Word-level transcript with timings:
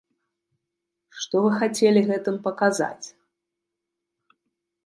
Што 1.25 1.35
вы 1.43 1.51
хацелі 1.59 2.01
гэтым 2.13 2.35
паказаць? 2.47 3.07